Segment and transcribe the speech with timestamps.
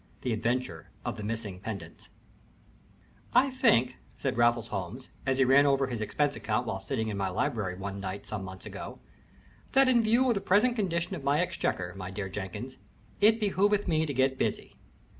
[0.15, 2.09] IV THE ADVENTURE OF THE MISSING PENDANTS
[3.33, 7.17] "I think," said Raffles Holmes, as he ran over his expense account while sitting in
[7.17, 8.97] my library one night some months ago,
[9.73, 12.79] "that in view of the present condition of my exchequer, my dear Jenkins,
[13.19, 14.75] it behooveth me to get busy.